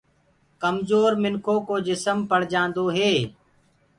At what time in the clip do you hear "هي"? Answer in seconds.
2.95-3.11